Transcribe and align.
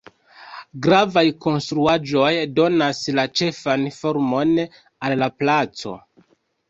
Gravaj 0.85 1.23
konstruaĵoj 1.45 2.31
donas 2.61 3.01
la 3.21 3.27
ĉefan 3.41 3.85
formon 3.99 4.55
al 4.63 5.17
la 5.25 5.29
placo. 5.43 5.95